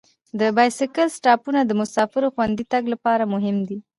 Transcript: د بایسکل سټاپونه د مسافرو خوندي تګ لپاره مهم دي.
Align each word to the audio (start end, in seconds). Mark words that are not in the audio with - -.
د 0.39 0.41
بایسکل 0.55 1.07
سټاپونه 1.17 1.59
د 1.65 1.71
مسافرو 1.81 2.33
خوندي 2.35 2.65
تګ 2.73 2.83
لپاره 2.93 3.23
مهم 3.33 3.57
دي. 3.69 3.79